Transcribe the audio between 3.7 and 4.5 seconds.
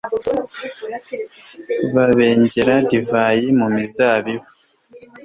mizabibu